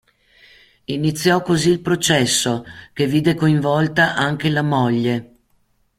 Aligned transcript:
Iniziò 0.87 1.43
così 1.43 1.69
il 1.69 1.79
processo, 1.79 2.65
che 2.91 3.05
vide 3.05 3.35
coinvolta 3.35 4.15
anche 4.15 4.49
la 4.49 4.63
moglie. 4.63 5.33